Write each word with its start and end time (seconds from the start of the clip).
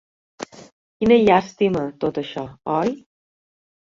Quina 1.01 1.17
llàstima, 1.25 1.83
tot 2.05 2.17
això, 2.21 2.45
oi? 2.79 2.97